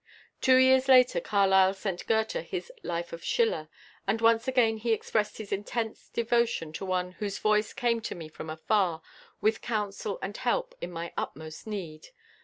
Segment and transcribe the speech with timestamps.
[0.41, 3.69] Two years later Carlyle sent Goethe his "Life of Schiller,"
[4.07, 8.27] and once again he expressed his intense devotion to one "whose voice came to me
[8.27, 9.03] from afar,
[9.41, 12.07] with counsel and help, in my utmost need."